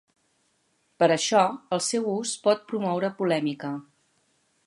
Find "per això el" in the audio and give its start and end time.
1.03-1.83